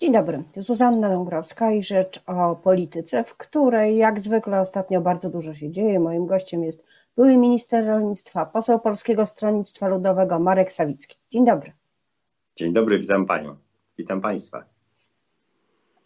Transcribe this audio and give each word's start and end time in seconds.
Dzień 0.00 0.12
dobry, 0.12 0.42
Zuzanna 0.56 1.08
Dąbrowska 1.08 1.72
i 1.72 1.82
rzecz 1.82 2.22
o 2.26 2.56
polityce, 2.56 3.24
w 3.24 3.36
której 3.36 3.96
jak 3.96 4.20
zwykle 4.20 4.60
ostatnio 4.60 5.00
bardzo 5.00 5.30
dużo 5.30 5.54
się 5.54 5.70
dzieje. 5.70 6.00
Moim 6.00 6.26
gościem 6.26 6.64
jest 6.64 6.84
były 7.16 7.36
minister 7.36 7.86
rolnictwa, 7.86 8.46
poseł 8.46 8.80
Polskiego 8.80 9.26
Stronnictwa 9.26 9.88
Ludowego 9.88 10.38
Marek 10.38 10.72
Sawicki. 10.72 11.16
Dzień 11.30 11.46
dobry. 11.46 11.72
Dzień 12.56 12.72
dobry, 12.72 12.98
witam 12.98 13.26
panią, 13.26 13.56
witam 13.98 14.20
państwa. 14.20 14.64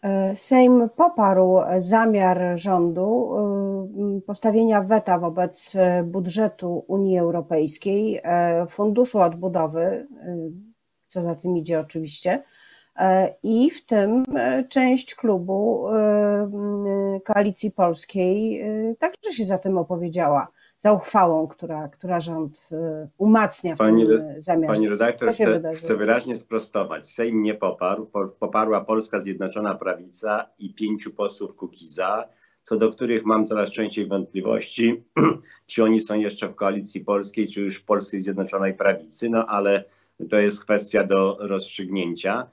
E, 0.01 0.35
Sejm 0.35 0.89
poparł 0.95 1.59
zamiar 1.79 2.41
rządu 2.55 3.35
e, 4.17 4.21
postawienia 4.21 4.81
weta 4.81 5.19
wobec 5.19 5.73
budżetu 6.03 6.85
Unii 6.87 7.17
Europejskiej, 7.17 8.21
e, 8.23 8.67
Funduszu 8.69 9.19
Odbudowy, 9.19 10.07
co 11.07 11.21
za 11.21 11.35
tym 11.35 11.57
idzie 11.57 11.79
oczywiście, 11.79 12.43
i 13.43 13.69
w 13.69 13.85
tym 13.85 14.23
część 14.69 15.15
klubu 15.15 15.87
Koalicji 17.25 17.71
Polskiej 17.71 18.65
także 18.99 19.33
się 19.33 19.45
za 19.45 19.57
tym 19.57 19.77
opowiedziała, 19.77 20.47
za 20.79 20.91
uchwałą, 20.93 21.47
która, 21.47 21.87
która 21.87 22.21
rząd 22.21 22.69
umacnia 23.17 23.75
w 23.75 23.77
pani, 23.77 24.07
tym 24.07 24.23
zamiarze. 24.39 24.73
Pani 24.73 24.89
redaktor, 24.89 25.33
chcę, 25.33 25.61
chcę, 25.75 25.95
wyraźnie 25.95 26.35
sprostować. 26.35 27.05
Sejm 27.05 27.43
nie 27.43 27.53
poparł, 27.53 28.07
poparła 28.39 28.81
Polska 28.81 29.19
Zjednoczona 29.19 29.75
Prawica 29.75 30.49
i 30.59 30.73
pięciu 30.73 31.13
posłów 31.13 31.55
Kukiza, 31.55 32.27
co 32.61 32.77
do 32.77 32.91
których 32.91 33.25
mam 33.25 33.45
coraz 33.45 33.71
częściej 33.71 34.07
wątpliwości, 34.07 35.03
czy 35.67 35.83
oni 35.83 35.99
są 35.99 36.15
jeszcze 36.15 36.47
w 36.47 36.55
Koalicji 36.55 37.01
Polskiej, 37.01 37.47
czy 37.47 37.61
już 37.61 37.77
w 37.77 37.85
Polskiej 37.85 38.21
Zjednoczonej 38.21 38.73
Prawicy, 38.73 39.29
no 39.29 39.45
ale 39.45 39.83
to 40.29 40.39
jest 40.39 40.63
kwestia 40.63 41.03
do 41.03 41.37
rozstrzygnięcia. 41.39 42.47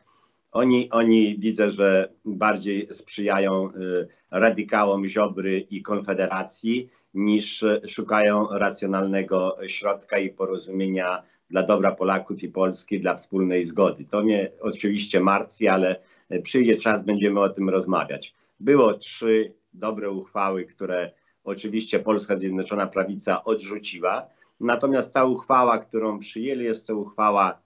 Oni, 0.53 0.91
oni 0.91 1.39
widzę, 1.39 1.71
że 1.71 2.13
bardziej 2.25 2.89
sprzyjają 2.91 3.69
y, 3.69 4.09
radykałom 4.31 5.07
Ziobry 5.07 5.61
i 5.61 5.83
Konfederacji 5.83 6.89
niż 7.15 7.65
szukają 7.89 8.49
racjonalnego 8.51 9.57
środka 9.67 10.19
i 10.19 10.29
porozumienia 10.29 11.23
dla 11.51 11.63
dobra 11.63 11.93
Polaków 11.93 12.43
i 12.43 12.49
Polski, 12.49 13.01
dla 13.01 13.15
wspólnej 13.15 13.65
zgody. 13.65 14.05
To 14.05 14.23
mnie 14.23 14.51
oczywiście 14.61 15.21
martwi, 15.21 15.69
ale 15.69 15.97
przyjdzie 16.43 16.77
czas, 16.77 17.05
będziemy 17.05 17.41
o 17.41 17.49
tym 17.49 17.69
rozmawiać. 17.69 18.35
Było 18.61 18.95
trzy 18.95 19.53
dobre 19.75 20.11
uchwały, 20.11 20.65
które 20.65 21.11
oczywiście 21.45 21.99
Polska 21.99 22.37
Zjednoczona 22.37 22.87
Prawica 22.87 23.45
odrzuciła. 23.45 24.27
Natomiast 24.61 25.15
ta 25.15 25.25
uchwała, 25.25 25.79
którą 25.79 26.19
przyjęli, 26.19 26.65
jest 26.65 26.87
to 26.87 26.97
uchwała 26.97 27.59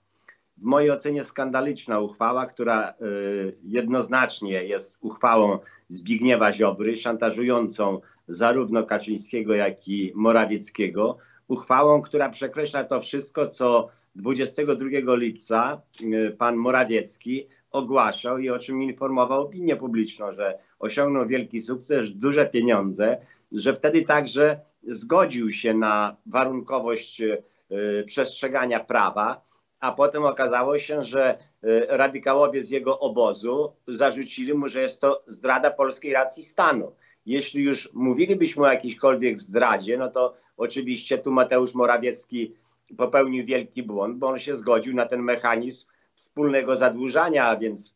w 0.57 0.63
mojej 0.63 0.91
ocenie 0.91 1.23
skandaliczna 1.23 1.99
uchwała, 1.99 2.45
która 2.45 2.93
y, 3.01 3.57
jednoznacznie 3.63 4.63
jest 4.63 4.97
uchwałą 5.01 5.59
Zbigniewa 5.89 6.53
Ziobry, 6.53 6.95
szantażującą 6.95 8.01
zarówno 8.27 8.83
Kaczyńskiego, 8.83 9.53
jak 9.53 9.87
i 9.87 10.11
Morawieckiego. 10.15 11.17
Uchwałą, 11.47 12.01
która 12.01 12.29
przekreśla 12.29 12.83
to 12.83 13.01
wszystko, 13.01 13.47
co 13.47 13.89
22 14.15 15.15
lipca 15.15 15.81
y, 16.01 16.35
pan 16.37 16.55
Morawiecki 16.55 17.47
ogłaszał 17.71 18.37
i 18.37 18.49
o 18.49 18.59
czym 18.59 18.83
informował 18.83 19.41
opinię 19.41 19.75
publiczną, 19.75 20.33
że 20.33 20.59
osiągnął 20.79 21.27
wielki 21.27 21.61
sukces, 21.61 22.11
duże 22.11 22.45
pieniądze, 22.45 23.17
że 23.51 23.73
wtedy 23.73 24.01
także 24.01 24.59
zgodził 24.87 25.51
się 25.51 25.73
na 25.73 26.15
warunkowość 26.25 27.21
y, 27.21 28.03
przestrzegania 28.05 28.79
prawa 28.79 29.41
a 29.79 29.91
potem 29.91 30.25
okazało 30.25 30.79
się, 30.79 31.03
że 31.03 31.37
y, 31.63 31.85
radykałowie 31.89 32.63
z 32.63 32.69
jego 32.69 32.99
obozu 32.99 33.73
zarzucili 33.87 34.53
mu, 34.53 34.69
że 34.69 34.81
jest 34.81 35.01
to 35.01 35.23
zdrada 35.27 35.71
polskiej 35.71 36.13
racji 36.13 36.43
stanu. 36.43 36.91
Jeśli 37.25 37.63
już 37.63 37.89
mówilibyśmy 37.93 38.63
o 38.63 38.71
jakiejśkolwiek 38.71 39.39
zdradzie, 39.39 39.97
no 39.97 40.11
to 40.11 40.33
oczywiście 40.57 41.17
tu 41.17 41.31
Mateusz 41.31 41.73
Morawiecki 41.73 42.55
popełnił 42.97 43.45
wielki 43.45 43.83
błąd, 43.83 44.17
bo 44.17 44.27
on 44.27 44.39
się 44.39 44.55
zgodził 44.55 44.93
na 44.93 45.05
ten 45.05 45.21
mechanizm 45.21 45.87
wspólnego 46.15 46.77
zadłużania, 46.77 47.45
a 47.45 47.57
więc 47.57 47.95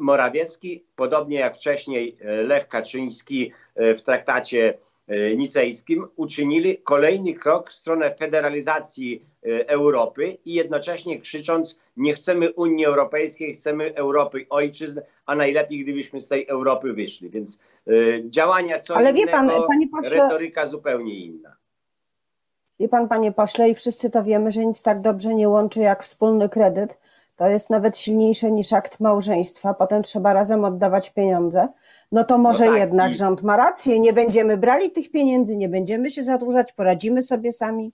Morawiecki, 0.00 0.84
podobnie 0.96 1.38
jak 1.38 1.56
wcześniej 1.56 2.18
y, 2.20 2.46
Lech 2.46 2.68
Kaczyński 2.68 3.52
y, 3.80 3.96
w 3.96 4.02
traktacie 4.02 4.78
nicejskim 5.36 6.08
uczynili 6.16 6.78
kolejny 6.78 7.34
krok 7.34 7.70
w 7.70 7.72
stronę 7.72 8.14
federalizacji 8.14 9.22
e, 9.46 9.68
Europy 9.68 10.38
i 10.44 10.54
jednocześnie 10.54 11.20
krzycząc 11.20 11.78
nie 11.96 12.14
chcemy 12.14 12.52
Unii 12.52 12.84
Europejskiej, 12.84 13.54
chcemy 13.54 13.94
Europy 13.94 14.46
ojczyzn, 14.50 15.00
a 15.26 15.34
najlepiej 15.34 15.84
gdybyśmy 15.84 16.20
z 16.20 16.28
tej 16.28 16.46
Europy 16.46 16.92
wyszli. 16.92 17.30
Więc 17.30 17.60
y, 17.88 18.24
działania 18.26 18.80
co 18.80 18.96
Ale 18.96 19.10
innego, 19.10 19.30
pan, 19.30 19.50
panie 19.68 19.88
pośle, 19.88 20.10
retoryka 20.10 20.66
zupełnie 20.66 21.14
inna. 21.14 21.56
Wie 22.80 22.88
pan, 22.88 23.08
panie 23.08 23.32
pośle, 23.32 23.70
i 23.70 23.74
wszyscy 23.74 24.10
to 24.10 24.24
wiemy, 24.24 24.52
że 24.52 24.66
nic 24.66 24.82
tak 24.82 25.00
dobrze 25.00 25.34
nie 25.34 25.48
łączy 25.48 25.80
jak 25.80 26.04
wspólny 26.04 26.48
kredyt. 26.48 26.98
To 27.36 27.48
jest 27.48 27.70
nawet 27.70 27.98
silniejsze 27.98 28.50
niż 28.50 28.72
akt 28.72 29.00
małżeństwa. 29.00 29.74
Potem 29.74 30.02
trzeba 30.02 30.32
razem 30.32 30.64
oddawać 30.64 31.10
pieniądze 31.10 31.68
no 32.12 32.24
to 32.24 32.38
może 32.38 32.64
no 32.64 32.70
tak, 32.70 32.80
jednak 32.80 33.12
i... 33.12 33.14
rząd 33.14 33.42
ma 33.42 33.56
rację, 33.56 34.00
nie 34.00 34.12
będziemy 34.12 34.56
brali 34.56 34.90
tych 34.90 35.10
pieniędzy, 35.10 35.56
nie 35.56 35.68
będziemy 35.68 36.10
się 36.10 36.22
zadłużać, 36.22 36.72
poradzimy 36.72 37.22
sobie 37.22 37.52
sami. 37.52 37.92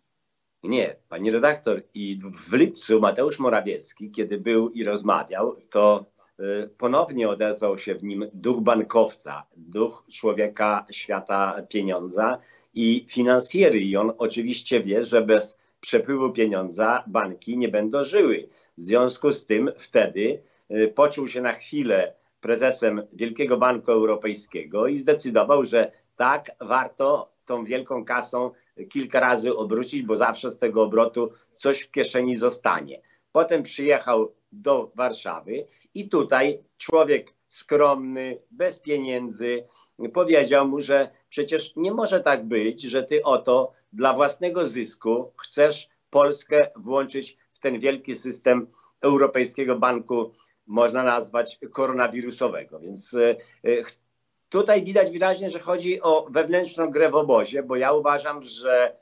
Nie, 0.62 0.96
pani 1.08 1.30
redaktor, 1.30 1.82
i 1.94 2.20
w 2.48 2.52
lipcu 2.52 3.00
Mateusz 3.00 3.38
Morawiecki, 3.38 4.10
kiedy 4.10 4.38
był 4.38 4.70
i 4.70 4.84
rozmawiał, 4.84 5.56
to 5.70 6.06
y, 6.40 6.68
ponownie 6.78 7.28
odezwał 7.28 7.78
się 7.78 7.94
w 7.94 8.04
nim 8.04 8.30
duch 8.32 8.60
bankowca, 8.60 9.46
duch 9.56 10.04
człowieka 10.12 10.86
świata 10.90 11.62
pieniądza 11.68 12.38
i 12.74 13.06
finansjery. 13.08 13.80
I 13.80 13.96
on 13.96 14.12
oczywiście 14.18 14.80
wie, 14.80 15.04
że 15.04 15.22
bez 15.22 15.58
przepływu 15.80 16.30
pieniądza 16.30 17.04
banki 17.06 17.58
nie 17.58 17.68
będą 17.68 18.04
żyły. 18.04 18.48
W 18.78 18.80
związku 18.80 19.32
z 19.32 19.46
tym 19.46 19.70
wtedy 19.76 20.42
y, 20.70 20.92
poczuł 20.94 21.28
się 21.28 21.40
na 21.40 21.52
chwilę 21.52 22.14
prezesem 22.44 23.02
Wielkiego 23.12 23.56
Banku 23.56 23.92
Europejskiego 23.92 24.86
i 24.86 24.98
zdecydował, 24.98 25.64
że 25.64 25.92
tak, 26.16 26.50
warto 26.60 27.32
tą 27.44 27.64
wielką 27.64 28.04
kasą 28.04 28.50
kilka 28.88 29.20
razy 29.20 29.56
obrócić, 29.56 30.02
bo 30.02 30.16
zawsze 30.16 30.50
z 30.50 30.58
tego 30.58 30.82
obrotu 30.82 31.30
coś 31.54 31.80
w 31.80 31.90
kieszeni 31.90 32.36
zostanie. 32.36 33.00
Potem 33.32 33.62
przyjechał 33.62 34.34
do 34.52 34.92
Warszawy 34.94 35.66
i 35.94 36.08
tutaj 36.08 36.58
człowiek 36.78 37.34
skromny, 37.48 38.38
bez 38.50 38.78
pieniędzy, 38.78 39.64
powiedział 40.12 40.68
mu, 40.68 40.80
że 40.80 41.10
przecież 41.28 41.72
nie 41.76 41.92
może 41.92 42.20
tak 42.20 42.44
być, 42.44 42.82
że 42.82 43.02
ty 43.02 43.22
oto 43.22 43.72
dla 43.92 44.14
własnego 44.14 44.66
zysku 44.66 45.32
chcesz 45.36 45.88
Polskę 46.10 46.70
włączyć 46.76 47.36
w 47.52 47.58
ten 47.58 47.80
wielki 47.80 48.14
system 48.16 48.66
Europejskiego 49.00 49.78
Banku 49.78 50.32
można 50.66 51.02
nazwać 51.02 51.58
koronawirusowego. 51.70 52.80
Więc 52.80 53.14
e, 53.14 53.30
e, 53.30 53.82
tutaj 54.48 54.84
widać 54.84 55.10
wyraźnie, 55.10 55.50
że 55.50 55.58
chodzi 55.58 56.02
o 56.02 56.26
wewnętrzną 56.30 56.90
grę 56.90 57.10
w 57.10 57.14
obozie, 57.14 57.62
bo 57.62 57.76
ja 57.76 57.92
uważam, 57.92 58.42
że 58.42 58.96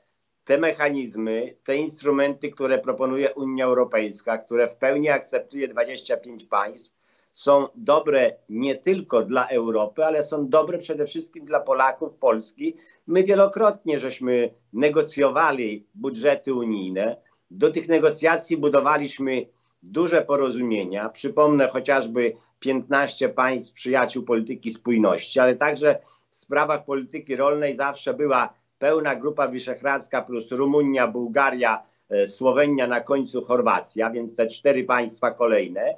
te 0.45 0.59
mechanizmy, 0.59 1.57
te 1.65 1.77
instrumenty, 1.77 2.51
które 2.51 2.79
proponuje 2.79 3.35
Unia 3.35 3.65
Europejska, 3.65 4.39
które 4.39 4.69
w 4.69 4.77
pełni 4.77 5.09
akceptuje 5.09 5.69
25 5.69 6.45
państw, 6.45 6.93
są 7.35 7.69
dobre 7.75 8.37
nie 8.49 8.75
tylko 8.75 9.23
dla 9.23 9.49
Europy, 9.49 10.05
ale 10.05 10.25
są 10.25 10.49
dobre 10.49 10.79
przede 10.79 11.07
wszystkim 11.07 11.45
dla 11.45 11.61
Polaków, 11.61 12.15
Polski. 12.15 12.77
My 13.07 13.25
wielokrotnie 13.25 13.99
żeśmy 13.99 14.55
negocjowali 14.73 15.87
budżety 15.95 16.55
unijne. 16.55 17.17
Do 17.51 17.71
tych 17.71 17.89
negocjacji 17.89 18.57
budowaliśmy 18.57 19.47
duże 19.83 20.23
porozumienia. 20.23 21.09
Przypomnę 21.09 21.69
chociażby 21.69 22.33
15 22.61 23.29
państw 23.29 23.75
przyjaciół 23.75 24.23
polityki 24.23 24.71
spójności, 24.71 25.41
ale 25.41 25.57
także 25.57 25.99
w 26.31 26.37
sprawach 26.37 26.85
polityki 26.85 27.37
rolnej 27.37 27.75
zawsze 27.75 28.15
była 28.15 28.55
pełna 28.79 29.17
grupa 29.17 29.49
wyszehradzka 29.49 30.23
plus 30.23 30.51
Rumunia, 30.51 31.09
Bułgaria, 31.09 31.83
e, 32.11 32.29
Słowenia, 32.29 32.87
na 32.87 33.01
końcu 33.01 33.43
Chorwacja, 33.43 34.11
więc 34.11 34.37
te 34.37 34.47
cztery 34.47 34.85
państwa 34.85 35.31
kolejne. 35.31 35.81
E, 35.81 35.95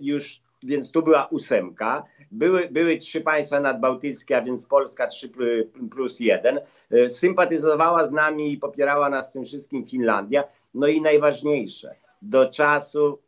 już, 0.00 0.40
więc 0.62 0.90
tu 0.90 1.02
była 1.02 1.26
ósemka. 1.26 2.04
Były, 2.30 2.68
były 2.70 2.96
trzy 2.96 3.20
państwa 3.20 3.60
nadbałtyckie, 3.60 4.36
a 4.36 4.42
więc 4.42 4.64
Polska 4.64 5.06
3 5.06 5.30
plus 5.90 6.20
1. 6.20 6.60
E, 6.90 7.10
sympatyzowała 7.10 8.06
z 8.06 8.12
nami 8.12 8.52
i 8.52 8.58
popierała 8.58 9.10
nas 9.10 9.32
tym 9.32 9.44
wszystkim 9.44 9.86
Finlandia. 9.86 10.44
No 10.74 10.86
i 10.86 11.00
najważniejsze– 11.00 11.94
do 12.24 12.50
czasu 12.50 13.18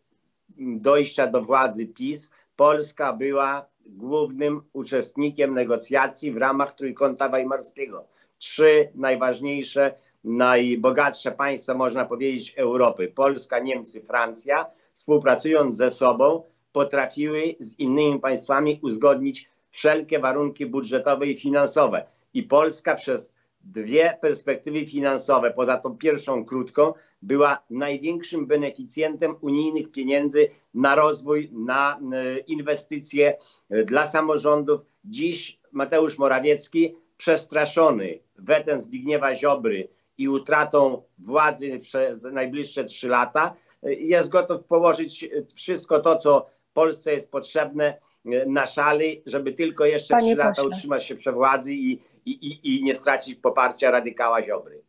dojścia 0.59 1.27
do 1.27 1.43
władzy 1.43 1.87
PiS 1.87 2.31
Polska 2.57 3.13
była 3.13 3.67
głównym 3.87 4.63
uczestnikiem 4.73 5.55
negocjacji 5.55 6.33
w 6.33 6.37
ramach 6.37 6.75
Trójkąta 6.75 7.29
Weimarskiego. 7.29 8.05
Trzy 8.39 8.89
najważniejsze, 8.95 9.95
najbogatsze 10.25 11.33
państwa, 11.33 11.75
można 11.75 12.05
powiedzieć, 12.05 12.55
Europy 12.57 13.09
Polska, 13.09 13.59
Niemcy, 13.59 14.01
Francja, 14.01 14.67
współpracując 14.93 15.77
ze 15.77 15.91
sobą, 15.91 16.43
potrafiły 16.73 17.55
z 17.61 17.79
innymi 17.79 18.21
państwami 18.21 18.81
uzgodnić 18.83 19.51
wszelkie 19.71 20.19
warunki 20.19 20.67
budżetowe 20.67 21.27
i 21.27 21.39
finansowe. 21.39 22.07
I 22.35 22.43
Polska 22.43 22.95
przez 22.95 23.33
dwie 23.73 24.19
perspektywy 24.21 24.87
finansowe, 24.87 25.51
poza 25.51 25.77
tą 25.77 25.97
pierwszą 25.97 26.45
krótką, 26.45 26.93
była 27.23 27.63
największym 27.71 28.47
beneficjentem 28.47 29.37
unijnych 29.41 29.91
pieniędzy 29.91 30.49
na 30.75 30.95
rozwój, 30.95 31.51
na 31.53 31.99
e, 31.99 32.39
inwestycje 32.39 33.37
e, 33.71 33.85
dla 33.85 34.07
samorządów. 34.07 34.81
Dziś 35.05 35.61
Mateusz 35.73 36.19
Morawiecki, 36.19 36.95
przestraszony 37.17 38.19
wetem 38.39 38.81
Zbigniewa 38.81 39.35
Ziobry 39.35 39.89
i 40.19 40.29
utratą 40.29 41.03
władzy 41.19 41.79
przez 41.79 42.25
najbliższe 42.25 42.85
trzy 42.85 43.09
lata, 43.09 43.55
e, 43.83 43.95
jest 43.95 44.29
gotów 44.29 44.65
położyć 44.65 45.29
wszystko 45.57 46.01
to, 46.01 46.17
co 46.17 46.47
Polsce 46.73 47.13
jest 47.13 47.31
potrzebne 47.31 47.99
na 48.47 48.67
szali, 48.67 49.23
żeby 49.27 49.53
tylko 49.53 49.85
jeszcze 49.85 50.17
trzy 50.17 50.35
lata 50.35 50.63
utrzymać 50.63 51.05
się 51.05 51.17
przy 51.17 51.33
władzy 51.33 51.73
i, 51.73 51.99
i, 52.27 52.31
i, 52.31 52.77
i 52.79 52.85
nie 52.85 52.95
stracić 52.95 53.35
poparcia 53.35 53.91
radykała 53.91 54.43
Ziobry. 54.43 54.83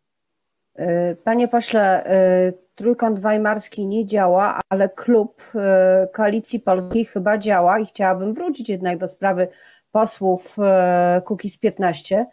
Y, 0.79 1.17
panie 1.23 1.47
pośle, 1.47 2.11
y, 2.47 2.53
Trójkąt 2.75 3.19
Weimarski 3.19 3.85
nie 3.85 4.05
działa, 4.05 4.59
ale 4.69 4.89
klub 4.89 5.43
y, 5.55 6.07
Koalicji 6.13 6.59
Polskiej 6.59 7.05
chyba 7.05 7.37
działa 7.37 7.79
i 7.79 7.85
chciałabym 7.85 8.33
wrócić 8.33 8.69
jednak 8.69 8.97
do 8.97 9.07
sprawy 9.07 9.47
posłów 9.91 10.55
Kukiz 11.25 11.57
15, 11.57 12.25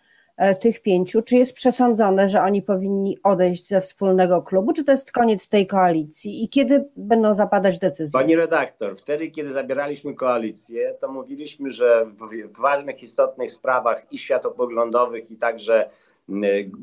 tych 0.60 0.82
pięciu. 0.82 1.22
Czy 1.22 1.36
jest 1.36 1.54
przesądzone, 1.54 2.28
że 2.28 2.42
oni 2.42 2.62
powinni 2.62 3.18
odejść 3.22 3.68
ze 3.68 3.80
wspólnego 3.80 4.42
klubu, 4.42 4.72
czy 4.72 4.84
to 4.84 4.92
jest 4.92 5.12
koniec 5.12 5.48
tej 5.48 5.66
koalicji 5.66 6.44
i 6.44 6.48
kiedy 6.48 6.84
będą 6.96 7.34
zapadać 7.34 7.78
decyzje? 7.78 8.20
Pani 8.20 8.36
redaktor, 8.36 8.96
wtedy 8.96 9.30
kiedy 9.30 9.52
zabieraliśmy 9.52 10.14
koalicję, 10.14 10.94
to 11.00 11.12
mówiliśmy, 11.12 11.70
że 11.70 12.06
w 12.54 12.60
ważnych, 12.60 13.02
istotnych 13.02 13.52
sprawach 13.52 14.06
i 14.10 14.18
światopoglądowych 14.18 15.30
i 15.30 15.36
także 15.36 15.90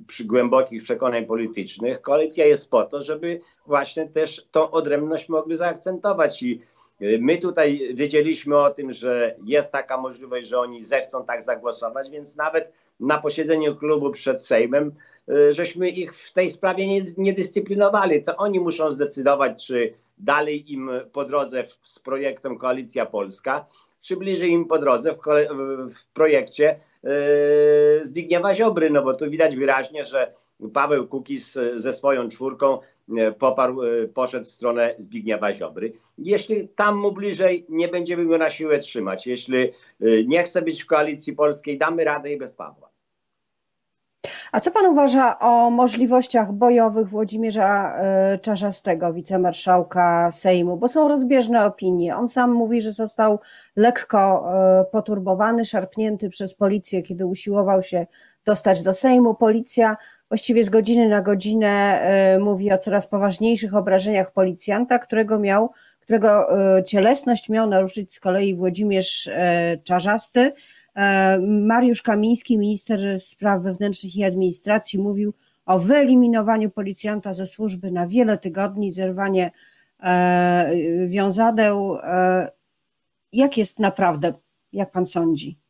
przy 0.07 0.25
głębokich 0.25 0.83
przekonań 0.83 1.25
politycznych, 1.25 2.01
koalicja 2.01 2.45
jest 2.45 2.71
po 2.71 2.83
to, 2.83 3.01
żeby 3.01 3.39
właśnie 3.65 4.07
też 4.07 4.47
tą 4.51 4.71
odrębność 4.71 5.29
mogli 5.29 5.55
zaakcentować 5.55 6.43
i 6.43 6.61
My 7.19 7.37
tutaj 7.37 7.91
wiedzieliśmy 7.93 8.57
o 8.57 8.69
tym, 8.69 8.91
że 8.93 9.35
jest 9.45 9.71
taka 9.71 9.97
możliwość, 9.97 10.47
że 10.47 10.59
oni 10.59 10.85
zechcą 10.85 11.25
tak 11.25 11.43
zagłosować, 11.43 12.09
więc 12.09 12.35
nawet 12.35 12.71
na 12.99 13.17
posiedzeniu 13.17 13.75
klubu 13.75 14.11
przed 14.11 14.41
Sejmem, 14.41 14.91
y, 15.29 15.53
żeśmy 15.53 15.89
ich 15.89 16.13
w 16.13 16.33
tej 16.33 16.49
sprawie 16.49 16.87
nie, 16.87 17.03
nie 17.17 17.33
dyscyplinowali. 17.33 18.23
To 18.23 18.37
oni 18.37 18.59
muszą 18.59 18.91
zdecydować, 18.91 19.67
czy 19.67 19.93
dalej 20.17 20.73
im 20.73 20.91
po 21.11 21.23
drodze 21.23 21.63
w, 21.63 21.77
z 21.83 21.99
projektem 21.99 22.57
Koalicja 22.57 23.05
Polska, 23.05 23.65
czy 23.99 24.17
bliżej 24.17 24.51
im 24.51 24.65
po 24.65 24.79
drodze 24.79 25.13
w, 25.13 25.17
w 25.95 26.05
projekcie 26.05 26.79
Yy, 27.03 28.05
Zbigniewa 28.05 28.55
Ziobry, 28.55 28.89
no 28.89 29.03
bo 29.03 29.15
tu 29.15 29.29
widać 29.29 29.55
wyraźnie, 29.55 30.05
że 30.05 30.33
Paweł 30.73 31.07
Kukiz 31.07 31.57
ze 31.75 31.93
swoją 31.93 32.29
czwórką 32.29 32.79
poparł, 33.39 33.83
yy, 33.83 34.07
poszedł 34.07 34.45
w 34.45 34.49
stronę 34.49 34.95
Zbigniewa 34.97 35.53
Ziobry. 35.53 35.93
Jeśli 36.17 36.67
tam 36.67 36.97
mu 36.97 37.11
bliżej, 37.11 37.65
nie 37.69 37.87
będziemy 37.87 38.25
go 38.25 38.37
na 38.37 38.49
siłę 38.49 38.79
trzymać. 38.79 39.27
Jeśli 39.27 39.57
nie 40.27 40.43
chce 40.43 40.61
być 40.61 40.83
w 40.83 40.87
koalicji 40.87 41.33
polskiej, 41.33 41.77
damy 41.77 42.03
radę 42.03 42.33
i 42.33 42.37
bez 42.37 42.53
Pawła. 42.53 42.91
A 44.51 44.59
co 44.59 44.71
pan 44.71 44.85
uważa 44.85 45.39
o 45.39 45.69
możliwościach 45.69 46.51
bojowych 46.51 47.09
Włodzimierza 47.09 47.95
e, 47.97 48.39
Czarzastego, 48.39 49.13
wicemarszałka 49.13 50.31
Sejmu? 50.31 50.77
Bo 50.77 50.87
są 50.87 51.07
rozbieżne 51.07 51.65
opinie. 51.65 52.15
On 52.15 52.27
sam 52.27 52.51
mówi, 52.51 52.81
że 52.81 52.93
został 52.93 53.39
lekko 53.75 54.19
e, 54.53 54.85
poturbowany, 54.91 55.65
szarpnięty 55.65 56.29
przez 56.29 56.55
policję, 56.55 57.01
kiedy 57.01 57.25
usiłował 57.25 57.83
się 57.83 58.07
dostać 58.45 58.81
do 58.81 58.93
Sejmu. 58.93 59.35
Policja 59.35 59.97
właściwie 60.31 60.63
z 60.63 60.69
godziny 60.69 61.09
na 61.09 61.21
godzinę 61.21 62.01
e, 62.01 62.39
mówi 62.39 62.71
o 62.71 62.77
coraz 62.77 63.07
poważniejszych 63.07 63.75
obrażeniach 63.75 64.31
policjanta, 64.31 64.99
którego 64.99 65.39
miał, 65.39 65.71
którego 65.99 66.47
cielesność 66.85 67.49
miał 67.49 67.69
naruszyć 67.69 68.13
z 68.13 68.19
kolei 68.19 68.55
Włodzimierz 68.55 69.29
Czarzasty. 69.83 70.53
E, 70.95 71.39
Mariusz 71.39 72.01
Kamiński, 72.01 72.57
minister 72.57 73.19
spraw 73.19 73.61
wewnętrznych 73.61 74.15
i 74.15 74.23
administracji, 74.23 74.99
mówił 74.99 75.33
o 75.65 75.79
wyeliminowaniu 75.79 76.69
policjanta 76.69 77.33
ze 77.33 77.47
służby 77.47 77.91
na 77.91 78.07
wiele 78.07 78.37
tygodni, 78.37 78.91
zerwanie 78.91 79.51
wiązadeł. 81.07 81.97
Jak 83.33 83.57
jest 83.57 83.79
naprawdę, 83.79 84.33
jak 84.73 84.91
pan 84.91 85.05
sądzi? 85.05 85.60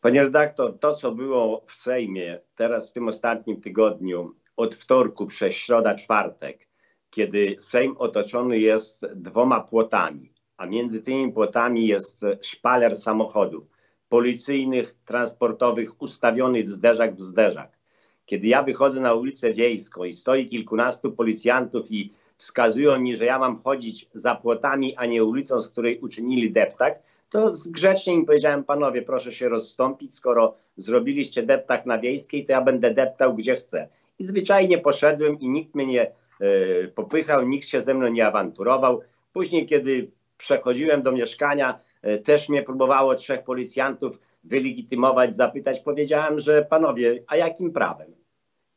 Panie 0.00 0.22
redaktor, 0.22 0.78
to 0.78 0.94
co 0.94 1.12
było 1.12 1.64
w 1.66 1.72
Sejmie 1.72 2.40
teraz 2.54 2.90
w 2.90 2.92
tym 2.92 3.08
ostatnim 3.08 3.60
tygodniu, 3.60 4.34
od 4.56 4.74
wtorku 4.74 5.26
przez 5.26 5.54
środa, 5.54 5.94
czwartek, 5.94 6.68
kiedy 7.10 7.56
Sejm 7.60 7.96
otoczony 7.98 8.58
jest 8.58 9.06
dwoma 9.14 9.60
płotami, 9.60 10.32
a 10.56 10.66
między 10.66 11.00
tymi 11.00 11.32
płotami 11.32 11.86
jest 11.86 12.24
szpaler 12.42 12.96
samochodów 12.96 13.64
policyjnych, 14.08 14.94
transportowych 15.04 16.02
ustawionych 16.02 16.70
zderzak 16.70 17.16
w 17.16 17.22
zderzak. 17.22 17.78
Kiedy 18.26 18.46
ja 18.46 18.62
wychodzę 18.62 19.00
na 19.00 19.14
ulicę 19.14 19.52
wiejską 19.52 20.04
i 20.04 20.12
stoi 20.12 20.48
kilkunastu 20.48 21.12
policjantów 21.12 21.90
i 21.90 22.12
wskazują 22.36 23.00
mi, 23.00 23.16
że 23.16 23.24
ja 23.24 23.38
mam 23.38 23.62
chodzić 23.62 24.08
za 24.14 24.34
płotami, 24.34 24.96
a 24.96 25.06
nie 25.06 25.24
ulicą, 25.24 25.60
z 25.60 25.68
której 25.68 26.00
uczynili 26.00 26.52
deptak, 26.52 27.02
to 27.30 27.52
grzecznie 27.66 28.14
im 28.14 28.26
powiedziałem, 28.26 28.64
panowie, 28.64 29.02
proszę 29.02 29.32
się 29.32 29.48
rozstąpić, 29.48 30.14
skoro 30.14 30.54
zrobiliście 30.76 31.42
deptak 31.42 31.86
na 31.86 31.98
wiejskiej, 31.98 32.44
to 32.44 32.52
ja 32.52 32.60
będę 32.60 32.94
deptał 32.94 33.34
gdzie 33.34 33.56
chcę. 33.56 33.88
I 34.18 34.24
zwyczajnie 34.24 34.78
poszedłem 34.78 35.40
i 35.40 35.48
nikt 35.48 35.74
mnie 35.74 35.86
nie 35.86 36.12
y, 36.40 36.92
popychał, 36.94 37.42
nikt 37.42 37.68
się 37.68 37.82
ze 37.82 37.94
mną 37.94 38.08
nie 38.08 38.26
awanturował. 38.26 39.00
Później, 39.32 39.66
kiedy 39.66 40.10
przechodziłem 40.36 41.02
do 41.02 41.12
mieszkania, 41.12 41.78
E, 42.02 42.18
też 42.18 42.48
mnie 42.48 42.62
próbowało 42.62 43.14
trzech 43.14 43.44
policjantów 43.44 44.18
wylegitymować, 44.44 45.36
zapytać. 45.36 45.80
Powiedziałem, 45.80 46.40
że 46.40 46.64
panowie, 46.64 47.24
a 47.26 47.36
jakim 47.36 47.72
prawem? 47.72 48.14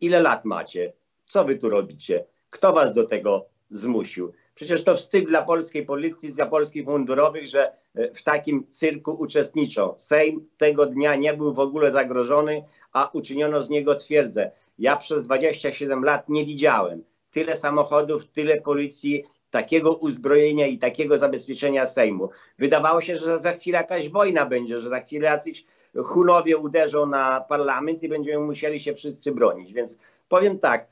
Ile 0.02 0.22
lat 0.22 0.46
macie? 0.46 0.94
Co 1.24 1.46
wy 1.46 1.58
tu 1.58 1.70
robicie? 1.70 2.26
Kto 2.50 2.74
was 2.74 2.94
do 2.94 3.04
tego 3.04 3.46
zmusił? 3.70 4.34
Przecież 4.56 4.84
to 4.84 4.96
wstyd 4.96 5.26
dla 5.26 5.42
polskiej 5.42 5.86
policji, 5.86 6.34
dla 6.34 6.46
polskich 6.46 6.86
mundurowych, 6.86 7.48
że 7.48 7.72
e, 7.96 8.14
w 8.14 8.24
takim 8.24 8.68
cyrku 8.70 9.12
uczestniczą. 9.12 9.94
Sejm 9.98 10.48
tego 10.58 10.86
dnia 10.86 11.16
nie 11.16 11.34
był 11.34 11.54
w 11.54 11.60
ogóle 11.60 11.92
zagrożony, 11.92 12.64
a 12.94 13.10
uczyniono 13.14 13.64
z 13.64 13.70
niego 13.70 13.96
twierdzę. 13.96 14.52
Ja 14.80 14.98
przez 14.98 15.24
27 15.24 16.04
lat 16.04 16.30
nie 16.30 16.46
widziałem 16.46 17.04
tyle 17.32 17.56
samochodów, 17.56 18.28
tyle 18.28 18.62
policji, 18.62 19.24
takiego 19.50 19.96
uzbrojenia 19.96 20.68
i 20.68 20.78
takiego 20.78 21.18
zabezpieczenia 21.18 21.86
Sejmu. 21.86 22.30
Wydawało 22.60 23.02
się, 23.02 23.16
że 23.16 23.40
za 23.40 23.52
chwilę 23.52 23.78
jakaś 23.78 24.10
wojna 24.10 24.46
będzie, 24.46 24.80
że 24.80 24.90
za 24.90 25.00
chwilę 25.00 25.28
jacyś 25.28 25.66
Hunowie 25.96 26.58
uderzą 26.58 27.06
na 27.06 27.42
parlament 27.42 28.04
i 28.04 28.10
będziemy 28.10 28.46
musieli 28.46 28.80
się 28.80 28.94
wszyscy 28.94 29.32
bronić. 29.32 29.74
Więc 29.74 30.00
powiem 30.30 30.60
tak, 30.60 30.88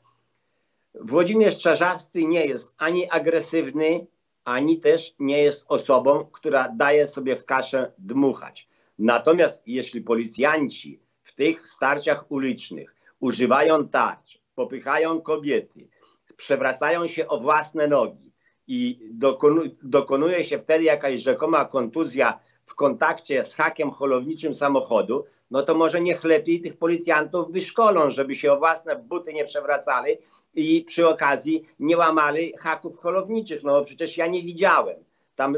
Włodzimierz 0.95 1.59
Czarzasty 1.59 2.23
nie 2.23 2.45
jest 2.45 2.75
ani 2.77 3.09
agresywny, 3.09 4.07
ani 4.43 4.79
też 4.79 5.15
nie 5.19 5.37
jest 5.43 5.65
osobą, 5.67 6.25
która 6.31 6.69
daje 6.75 7.07
sobie 7.07 7.35
w 7.35 7.45
kaszę 7.45 7.91
dmuchać. 7.97 8.67
Natomiast 8.99 9.63
jeśli 9.67 10.01
policjanci 10.01 10.99
w 11.23 11.35
tych 11.35 11.67
starciach 11.67 12.31
ulicznych 12.31 12.95
używają 13.19 13.87
tarcz, 13.87 14.41
popychają 14.55 15.21
kobiety, 15.21 15.89
przewracają 16.37 17.07
się 17.07 17.27
o 17.27 17.39
własne 17.39 17.87
nogi, 17.87 18.29
i 18.71 19.09
dokonu, 19.11 19.61
dokonuje 19.83 20.43
się 20.43 20.59
wtedy 20.59 20.83
jakaś 20.83 21.21
rzekoma 21.21 21.65
kontuzja 21.65 22.39
w 22.65 22.75
kontakcie 22.75 23.45
z 23.45 23.55
hakiem 23.55 23.91
holowniczym 23.91 24.55
samochodu, 24.55 25.25
no 25.51 25.61
to 25.61 25.75
może 25.75 26.01
niech 26.01 26.23
lepiej 26.23 26.61
tych 26.61 26.77
policjantów 26.77 27.51
wyszkolą, 27.51 28.09
żeby 28.09 28.35
się 28.35 28.53
o 28.53 28.57
własne 28.57 28.95
buty 28.95 29.33
nie 29.33 29.45
przewracali 29.45 30.17
i 30.55 30.83
przy 30.87 31.07
okazji 31.07 31.65
nie 31.79 31.97
łamali 31.97 32.53
haków 32.57 32.97
holowniczych. 32.97 33.63
No 33.63 33.71
bo 33.79 33.85
przecież 33.85 34.17
ja 34.17 34.27
nie 34.27 34.43
widziałem 34.43 34.97
tam 35.35 35.57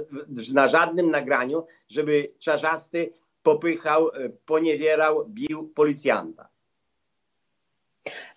na 0.54 0.68
żadnym 0.68 1.12
nagraniu, 1.12 1.66
żeby 1.90 2.32
czarzasty 2.40 3.14
popychał, 3.44 4.10
poniewierał, 4.46 5.26
bił 5.26 5.72
policjanta. 5.76 6.48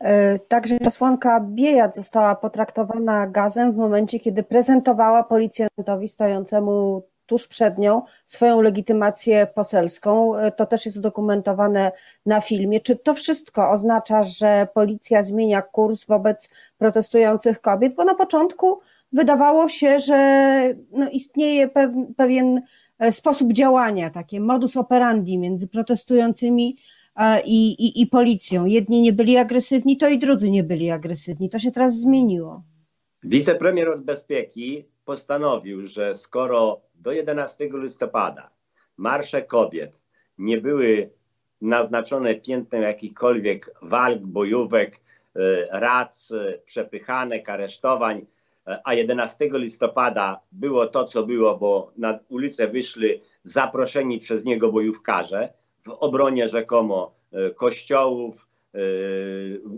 E, 0.01 0.39
także 0.39 0.79
posłanka 0.79 1.41
Biejat 1.41 1.95
została 1.95 2.35
potraktowana 2.35 3.27
gazem 3.27 3.73
w 3.73 3.77
momencie, 3.77 4.21
kiedy 4.21 4.43
prezentowała 4.43 5.23
policjantowi 5.23 6.09
stojącemu 6.09 7.03
tuż 7.27 7.49
przed 7.49 7.79
nią 7.79 8.03
swoją 8.25 8.61
legitymację 8.61 9.47
poselską. 9.55 10.37
E, 10.37 10.53
to 10.53 10.67
też 10.67 10.87
jest 10.87 10.99
udokumentowane 10.99 11.93
na 12.27 12.41
filmie. 12.41 12.81
Czy 12.81 12.97
to 12.97 13.15
wszystko 13.15 13.71
oznacza, 13.71 14.23
że 14.23 14.69
policja 14.75 15.23
zmienia 15.23 15.63
kurs 15.63 16.05
wobec 16.05 16.51
protestujących 16.79 17.61
kobiet? 17.61 17.95
Bo 17.95 18.05
na 18.05 18.15
początku 18.15 18.81
wydawało 19.13 19.69
się, 19.69 19.99
że 19.99 20.61
no, 20.93 21.11
istnieje 21.11 21.71
pewien 22.17 22.63
e, 22.99 23.13
sposób 23.13 23.53
działania, 23.53 24.11
takie 24.11 24.41
modus 24.41 24.77
operandi 24.77 25.39
między 25.39 25.69
protestującymi 25.69 26.77
i, 27.45 27.67
i, 27.73 28.03
i 28.03 28.07
policją. 28.07 28.65
Jedni 28.65 29.03
nie 29.03 29.13
byli 29.13 29.37
agresywni, 29.37 29.97
to 29.97 30.09
i 30.09 30.19
drudzy 30.19 30.51
nie 30.51 30.65
byli 30.65 30.91
agresywni. 30.91 31.51
To 31.51 31.59
się 31.59 31.73
teraz 31.73 32.01
zmieniło. 32.01 32.63
Wicepremier 33.25 33.89
od 33.89 34.05
bezpieki 34.05 34.85
postanowił, 35.05 35.87
że 35.89 36.15
skoro 36.15 36.81
do 36.95 37.13
11 37.13 37.69
listopada 37.73 38.51
marsze 38.97 39.43
kobiet 39.43 40.01
nie 40.39 40.61
były 40.61 41.11
naznaczone 41.61 42.35
piętnem 42.35 42.83
jakichkolwiek 42.83 43.75
walk, 43.83 44.27
bojówek, 44.27 45.01
e, 45.37 45.81
rac, 45.81 46.31
e, 46.33 46.59
przepychanek, 46.65 47.49
aresztowań, 47.49 48.27
e, 48.67 48.81
a 48.85 48.95
11 48.95 49.49
listopada 49.53 50.41
było 50.53 50.87
to, 50.87 51.05
co 51.05 51.27
było, 51.27 51.59
bo 51.59 51.93
na 51.97 52.19
ulicę 52.29 52.69
wyszli 52.69 53.21
zaproszeni 53.45 54.19
przez 54.19 54.45
niego 54.45 54.73
bojówkarze 54.73 55.53
w 55.85 55.91
obronie 55.91 56.49
rzekomo 56.49 57.15
kościołów, 57.57 58.49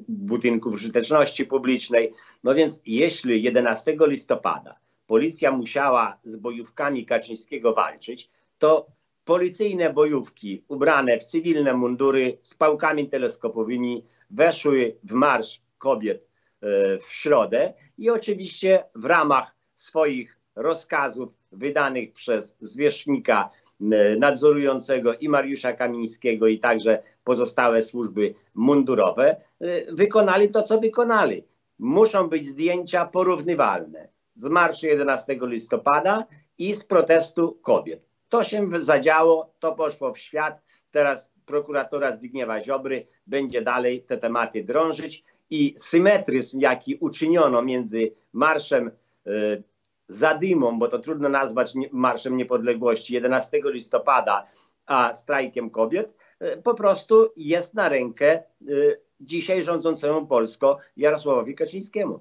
budynków 0.09 0.75
użyteczności 0.75 1.45
publicznej. 1.45 2.13
No 2.45 2.55
więc 2.55 2.83
jeśli 2.87 3.43
11 3.43 3.97
listopada 4.01 4.77
policja 5.07 5.51
musiała 5.53 6.19
z 6.25 6.37
bojówkami 6.37 7.07
Kaczyńskiego 7.07 7.75
walczyć, 7.75 8.31
to 8.59 8.87
policyjne 9.25 9.93
bojówki 9.93 10.65
ubrane 10.69 11.19
w 11.19 11.25
cywilne 11.25 11.75
mundury 11.75 12.39
z 12.43 12.55
pałkami 12.55 13.09
teleskopowymi 13.09 14.05
weszły 14.31 14.97
w 15.05 15.13
marsz 15.13 15.61
kobiet 15.79 16.29
e, 16.63 16.99
w 16.99 17.13
środę 17.13 17.75
i 17.99 18.11
oczywiście 18.11 18.85
w 18.95 19.05
ramach 19.05 19.57
swoich 19.75 20.39
rozkazów 20.57 21.29
wydanych 21.53 22.13
przez 22.13 22.57
zwierzchnika 22.61 23.51
e, 23.81 24.17
nadzorującego 24.17 25.15
i 25.15 25.29
Mariusza 25.29 25.73
Kamińskiego 25.73 26.47
i 26.47 26.59
także 26.59 27.03
pozostałe 27.25 27.83
służby 27.83 28.35
mundurowe 28.55 29.37
e, 29.61 29.93
wykonali 29.95 30.49
to, 30.49 30.63
co 30.63 30.81
wykonali. 30.81 31.45
Muszą 31.79 32.29
być 32.29 32.47
zdjęcia 32.47 33.07
porównywalne 33.07 34.16
z 34.37 34.45
marszu 34.45 34.87
11 34.87 35.37
listopada 35.41 36.27
i 36.59 36.75
z 36.75 36.85
protestu 36.85 37.59
kobiet. 37.63 38.07
To 38.29 38.45
się 38.45 38.71
zadziało, 38.73 39.55
to 39.59 39.73
poszło 39.73 40.13
w 40.13 40.19
świat. 40.19 40.63
Teraz 40.91 41.33
prokuratora 41.47 42.13
Zbigniewa 42.13 42.63
Ziobry 42.63 43.07
będzie 43.27 43.63
dalej 43.63 44.03
te 44.03 44.19
tematy 44.19 44.65
drążyć 44.65 45.25
i 45.51 45.75
symetryzm, 45.79 46.61
jaki 46.61 46.95
uczyniono 46.95 47.63
między 47.63 48.13
marszem 48.33 48.91
y, 49.27 49.63
zadymą, 50.09 50.79
bo 50.79 50.89
to 50.89 50.99
trudno 50.99 51.29
nazwać 51.29 51.75
Marszem 51.93 52.37
Niepodległości 52.37 53.15
11 53.15 53.61
listopada, 53.65 54.47
a 54.87 55.15
strajkiem 55.15 55.71
kobiet, 55.71 56.17
y, 56.43 56.63
po 56.63 56.75
prostu 56.75 57.33
jest 57.37 57.75
na 57.75 57.89
rękę 57.89 58.43
y, 58.69 59.01
dzisiaj 59.21 59.63
rządzącemu 59.63 60.27
Polską 60.27 60.77
Jarosławowi 60.97 61.55
Kaczyńskiemu. 61.55 62.21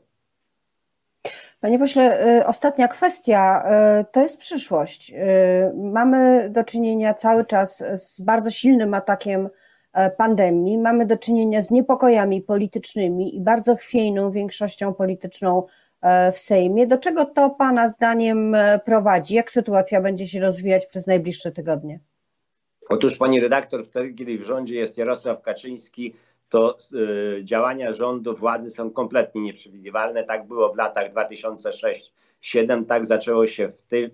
Panie 1.65 1.79
pośle, 1.79 2.27
y, 2.39 2.45
ostatnia 2.45 2.88
kwestia 2.88 3.63
y, 4.01 4.05
to 4.12 4.22
jest 4.22 4.38
przyszłość. 4.38 5.12
Y, 5.12 5.15
mamy 5.75 6.50
do 6.50 6.63
czynienia 6.63 7.13
cały 7.13 7.45
czas 7.45 7.84
z 7.95 8.22
bardzo 8.22 8.51
silnym 8.51 8.93
atakiem 8.93 9.50
pandemii, 10.17 10.77
mamy 10.77 11.05
do 11.05 11.17
czynienia 11.17 11.62
z 11.62 11.72
niepokojami 11.72 12.41
politycznymi 12.41 13.36
i 13.36 13.41
bardzo 13.41 13.75
chwiejną 13.75 14.31
większością 14.31 14.93
polityczną 14.93 15.63
w 16.34 16.39
Sejmie. 16.39 16.88
Do 16.88 16.98
czego 16.98 17.25
to 17.25 17.50
Pana 17.50 17.89
zdaniem 17.89 18.55
prowadzi? 18.86 19.34
Jak 19.36 19.51
sytuacja 19.51 20.01
będzie 20.01 20.27
się 20.27 20.39
rozwijać 20.39 20.86
przez 20.86 21.07
najbliższe 21.07 21.51
tygodnie? 21.51 22.00
Otóż 22.89 23.17
Pani 23.17 23.39
redaktor, 23.39 23.86
wtedy 23.86 24.13
kiedy 24.13 24.38
w 24.38 24.43
rządzie 24.43 24.75
jest 24.75 24.98
Jarosław 24.98 25.41
Kaczyński, 25.41 26.15
to 26.49 26.77
y, 26.93 27.43
działania 27.43 27.93
rządu, 27.93 28.35
władzy 28.35 28.69
są 28.69 28.91
kompletnie 28.91 29.41
nieprzewidywalne. 29.41 30.23
Tak 30.23 30.47
było 30.47 30.73
w 30.73 30.77
latach 30.77 31.13
2006-2007, 31.13 32.85
tak 32.85 33.05
zaczęło 33.05 33.47
się 33.47 33.67
w, 33.67 33.87
ty, 33.87 34.11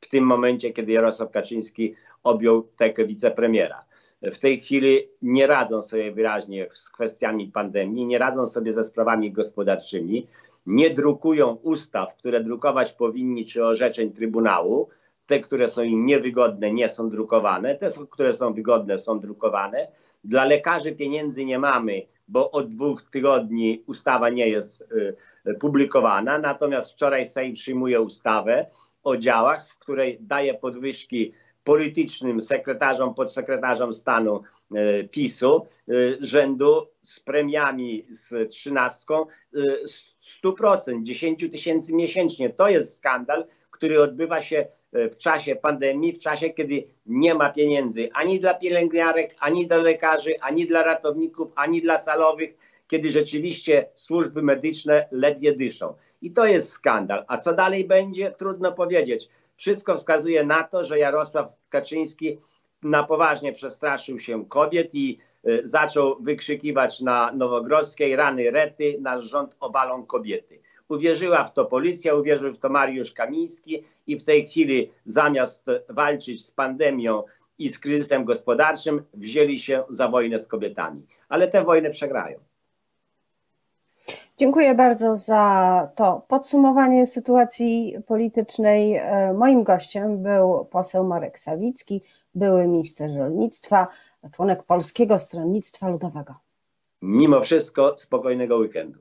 w, 0.00 0.08
tym 0.08 0.24
momencie, 0.24 0.72
kiedy 0.72 0.92
Jarosław 0.92 1.30
Kaczyński 1.30 1.94
objął 2.22 2.62
tekę 2.62 3.06
wicepremiera. 3.06 3.84
W 4.22 4.38
tej 4.38 4.60
chwili 4.60 5.08
nie 5.22 5.46
radzą 5.46 5.82
sobie 5.82 6.12
wyraźnie 6.12 6.68
z 6.74 6.90
kwestiami 6.90 7.48
pandemii, 7.48 8.06
nie 8.06 8.18
radzą 8.18 8.46
sobie 8.46 8.72
ze 8.72 8.84
sprawami 8.84 9.32
gospodarczymi, 9.32 10.26
nie 10.66 10.90
drukują 10.90 11.58
ustaw, 11.62 12.16
które 12.16 12.40
drukować 12.40 12.92
powinni, 12.92 13.46
czy 13.46 13.64
orzeczeń 13.64 14.12
Trybunału. 14.12 14.88
Te, 15.26 15.40
które 15.40 15.68
są 15.68 15.82
im 15.82 16.06
niewygodne, 16.06 16.72
nie 16.72 16.88
są 16.88 17.10
drukowane, 17.10 17.74
te, 17.74 17.88
które 18.10 18.34
są 18.34 18.54
wygodne, 18.54 18.98
są 18.98 19.20
drukowane. 19.20 19.88
Dla 20.24 20.44
lekarzy 20.44 20.92
pieniędzy 20.92 21.44
nie 21.44 21.58
mamy, 21.58 22.06
bo 22.28 22.50
od 22.50 22.74
dwóch 22.74 23.02
tygodni 23.02 23.82
ustawa 23.86 24.28
nie 24.28 24.48
jest 24.48 24.82
y, 25.46 25.54
publikowana. 25.60 26.38
Natomiast 26.38 26.92
wczoraj 26.92 27.26
Sejm 27.26 27.54
przyjmuje 27.54 28.00
ustawę 28.00 28.66
o 29.02 29.16
działach, 29.16 29.68
w 29.68 29.78
której 29.78 30.18
daje 30.20 30.54
podwyżki 30.54 31.32
politycznym 31.64 32.40
sekretarzom, 32.40 33.14
podsekretarzom 33.14 33.94
stanu 33.94 34.42
y, 34.76 35.08
PiSu 35.08 35.64
y, 35.88 36.18
rzędu 36.20 36.86
z 37.02 37.20
premiami 37.20 38.06
z 38.08 38.50
trzynastką 38.50 39.26
100%, 40.22 41.02
10 41.02 41.40
tysięcy 41.52 41.94
miesięcznie. 41.94 42.52
To 42.52 42.68
jest 42.68 42.96
skandal, 42.96 43.46
który 43.70 44.02
odbywa 44.02 44.42
się 44.42 44.66
w 44.92 45.16
czasie 45.16 45.56
pandemii, 45.56 46.12
w 46.12 46.18
czasie, 46.18 46.50
kiedy 46.50 46.84
nie 47.06 47.34
ma 47.34 47.50
pieniędzy 47.50 48.08
ani 48.14 48.40
dla 48.40 48.54
pielęgniarek, 48.54 49.30
ani 49.40 49.66
dla 49.66 49.76
lekarzy, 49.76 50.40
ani 50.40 50.66
dla 50.66 50.82
ratowników, 50.82 51.52
ani 51.54 51.82
dla 51.82 51.98
salowych, 51.98 52.54
kiedy 52.86 53.10
rzeczywiście 53.10 53.88
służby 53.94 54.42
medyczne 54.42 55.08
ledwie 55.10 55.56
dyszą. 55.56 55.94
I 56.22 56.30
to 56.30 56.46
jest 56.46 56.70
skandal. 56.70 57.24
A 57.28 57.36
co 57.36 57.52
dalej 57.52 57.84
będzie, 57.84 58.30
trudno 58.30 58.72
powiedzieć. 58.72 59.28
Wszystko 59.56 59.96
wskazuje 59.96 60.44
na 60.44 60.64
to, 60.64 60.84
że 60.84 60.98
Jarosław 60.98 61.48
Kaczyński 61.68 62.38
na 62.82 63.02
poważnie 63.02 63.52
przestraszył 63.52 64.18
się 64.18 64.46
kobiet 64.48 64.94
i 64.94 65.18
y, 65.48 65.60
zaczął 65.64 66.22
wykrzykiwać 66.22 67.00
na 67.00 67.32
Nowogrodzkiej 67.32 68.16
rany 68.16 68.50
rety, 68.50 68.98
nasz 69.00 69.26
rząd 69.26 69.56
obalą 69.60 70.06
kobiety. 70.06 70.60
Uwierzyła 70.92 71.44
w 71.44 71.52
to 71.52 71.64
policja, 71.64 72.14
uwierzył 72.14 72.54
w 72.54 72.58
to 72.58 72.68
Mariusz 72.68 73.12
Kamiński 73.12 73.84
i 74.06 74.16
w 74.18 74.24
tej 74.24 74.46
chwili 74.46 74.90
zamiast 75.06 75.66
walczyć 75.88 76.46
z 76.46 76.50
pandemią 76.50 77.22
i 77.58 77.68
z 77.68 77.78
kryzysem 77.78 78.24
gospodarczym, 78.24 79.02
wzięli 79.14 79.58
się 79.58 79.84
za 79.88 80.08
wojnę 80.08 80.38
z 80.38 80.46
kobietami. 80.46 81.06
Ale 81.28 81.48
tę 81.48 81.64
wojnę 81.64 81.90
przegrają. 81.90 82.38
Dziękuję 84.38 84.74
bardzo 84.74 85.16
za 85.16 85.88
to 85.96 86.22
podsumowanie 86.28 87.06
sytuacji 87.06 87.96
politycznej. 88.06 88.96
E, 88.96 89.32
moim 89.32 89.64
gościem 89.64 90.22
był 90.22 90.64
poseł 90.64 91.04
Marek 91.04 91.38
Sawicki, 91.38 92.02
były 92.34 92.66
minister 92.66 93.10
rolnictwa, 93.18 93.88
członek 94.36 94.62
Polskiego 94.62 95.18
Stronnictwa 95.18 95.88
Ludowego. 95.88 96.34
Mimo 97.02 97.40
wszystko 97.40 97.94
spokojnego 97.98 98.56
weekendu. 98.56 98.98